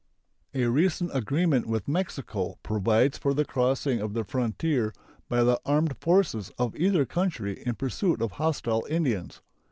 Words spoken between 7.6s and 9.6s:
in pursuit of hostile Indians.